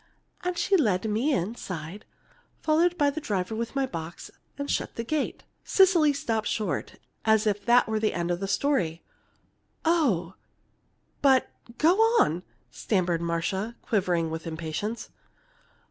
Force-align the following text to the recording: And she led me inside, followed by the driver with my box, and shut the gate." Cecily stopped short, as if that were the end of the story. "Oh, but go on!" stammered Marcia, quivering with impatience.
And 0.43 0.57
she 0.57 0.75
led 0.77 1.07
me 1.07 1.31
inside, 1.31 2.05
followed 2.59 2.97
by 2.97 3.11
the 3.11 3.21
driver 3.21 3.53
with 3.53 3.75
my 3.75 3.85
box, 3.85 4.31
and 4.57 4.67
shut 4.67 4.95
the 4.95 5.03
gate." 5.03 5.43
Cecily 5.63 6.11
stopped 6.11 6.47
short, 6.47 6.95
as 7.23 7.45
if 7.45 7.63
that 7.67 7.87
were 7.87 7.99
the 7.99 8.15
end 8.15 8.31
of 8.31 8.39
the 8.39 8.47
story. 8.47 9.03
"Oh, 9.85 10.33
but 11.21 11.51
go 11.77 11.97
on!" 12.19 12.41
stammered 12.71 13.21
Marcia, 13.21 13.75
quivering 13.83 14.31
with 14.31 14.47
impatience. 14.47 15.11